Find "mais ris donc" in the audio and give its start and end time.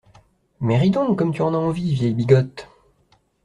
0.61-1.15